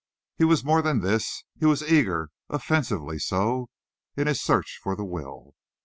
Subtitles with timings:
[0.39, 1.43] He was more than this.
[1.59, 3.69] He was eager, offensively so,
[4.17, 5.53] in his search for the will.